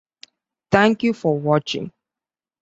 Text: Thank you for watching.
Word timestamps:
Thank 0.71 1.03
you 1.03 1.13
for 1.13 1.37
watching. 1.39 1.91